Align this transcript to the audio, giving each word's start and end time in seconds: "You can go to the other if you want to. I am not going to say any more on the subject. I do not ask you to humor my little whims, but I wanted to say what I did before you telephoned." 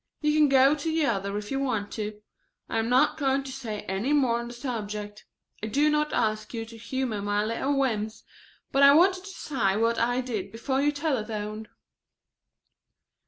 "You 0.21 0.33
can 0.33 0.49
go 0.49 0.73
to 0.73 0.89
the 0.91 1.05
other 1.05 1.37
if 1.37 1.51
you 1.51 1.59
want 1.59 1.91
to. 1.91 2.19
I 2.67 2.79
am 2.79 2.89
not 2.89 3.19
going 3.19 3.43
to 3.43 3.51
say 3.51 3.81
any 3.81 4.13
more 4.13 4.39
on 4.39 4.47
the 4.47 4.53
subject. 4.55 5.25
I 5.61 5.67
do 5.67 5.91
not 5.91 6.11
ask 6.11 6.55
you 6.55 6.65
to 6.65 6.75
humor 6.79 7.21
my 7.21 7.45
little 7.45 7.77
whims, 7.77 8.23
but 8.71 8.81
I 8.81 8.95
wanted 8.95 9.25
to 9.25 9.29
say 9.29 9.77
what 9.77 9.99
I 9.99 10.19
did 10.21 10.51
before 10.51 10.81
you 10.81 10.91
telephoned." 10.91 11.67